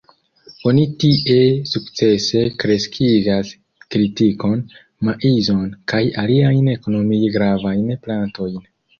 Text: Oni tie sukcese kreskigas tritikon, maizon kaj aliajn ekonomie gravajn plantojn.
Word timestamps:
Oni 0.69 0.83
tie 1.01 1.33
sukcese 1.71 2.39
kreskigas 2.63 3.51
tritikon, 3.95 4.55
maizon 5.09 5.67
kaj 5.93 6.01
aliajn 6.23 6.71
ekonomie 6.73 7.29
gravajn 7.37 7.85
plantojn. 8.07 8.57